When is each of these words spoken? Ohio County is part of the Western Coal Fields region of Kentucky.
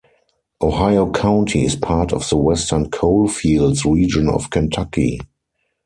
Ohio 0.63 1.11
County 1.11 1.63
is 1.63 1.75
part 1.75 2.11
of 2.11 2.27
the 2.27 2.35
Western 2.35 2.89
Coal 2.89 3.27
Fields 3.27 3.85
region 3.85 4.29
of 4.29 4.49
Kentucky. 4.49 5.19